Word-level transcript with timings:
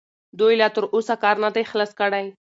دوی 0.39 0.53
لا 0.61 0.67
تراوسه 0.75 1.15
کار 1.23 1.35
نه 1.43 1.49
دی 1.55 1.63
خلاص 1.71 1.91
کړی. 1.99 2.25